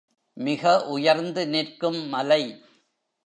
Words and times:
மிக 0.37 0.85
உயர்ந்து 0.85 1.47
நிற்கும் 1.47 2.07
மலை. 2.07 2.63